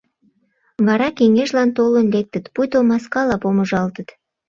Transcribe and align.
Вара 0.85 1.07
кеҥежлан 1.17 1.69
толын 1.77 2.07
лектыт, 2.13 2.45
пуйто 2.53 2.77
маскала 2.89 3.35
помыжалтыт. 3.43 4.07